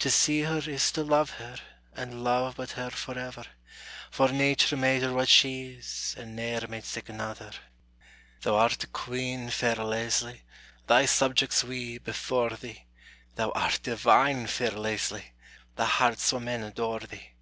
[0.00, 1.56] To see her is to love her,
[1.94, 3.44] And love but her forever;
[4.10, 7.52] For nature made her what she is, And ne'er made sic anither!
[8.42, 10.42] Thou art a queen, fair Leslie,
[10.88, 12.86] Thy subjects we, before thee;
[13.36, 15.34] Thou art divine, fair Leslie,
[15.76, 17.34] The hearts o' men adore thee.